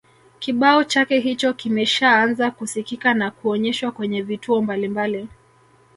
kibao 0.39 0.83
chake 0.83 1.19
hicho 1.19 1.53
kimeshaanza 1.53 2.51
kusikika 2.51 3.13
na 3.13 3.31
kuonyeshwa 3.31 3.91
kwenye 3.91 4.21
vituo 4.21 4.61
mbalimbali 4.61 5.27